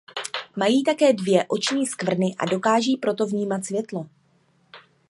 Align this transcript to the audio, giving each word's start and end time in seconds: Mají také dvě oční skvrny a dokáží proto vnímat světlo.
Mají 0.55 0.83
také 0.83 1.13
dvě 1.13 1.45
oční 1.47 1.85
skvrny 1.87 2.35
a 2.39 2.45
dokáží 2.45 2.97
proto 2.97 3.25
vnímat 3.25 3.65
světlo. 3.65 4.09